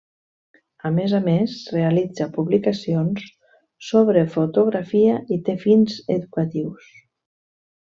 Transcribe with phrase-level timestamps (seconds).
[0.89, 3.29] A més a més realitza publicacions
[3.91, 6.93] sobre fotografia i té fins educatius.